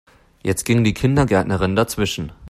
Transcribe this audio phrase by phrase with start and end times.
[0.41, 2.31] Jetzt ging die Kindergärtnerin dazwischen.